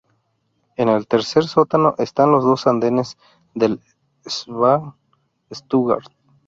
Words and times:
En 0.77 0.89
el 0.89 1.05
tercer 1.07 1.43
sótano 1.43 1.93
están 1.99 2.31
los 2.31 2.43
dos 2.43 2.65
andenes 2.65 3.19
del 3.53 3.79
S-Bahn 4.25 4.95
Stuttgart. 5.53 6.11